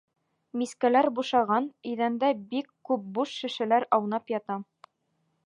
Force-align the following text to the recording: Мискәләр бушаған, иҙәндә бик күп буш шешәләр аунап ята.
Мискәләр 0.59 1.07
бушаған, 1.19 1.67
иҙәндә 1.91 2.31
бик 2.55 2.73
күп 2.91 3.05
буш 3.19 3.35
шешәләр 3.43 3.87
аунап 4.01 4.35
ята. 4.37 4.59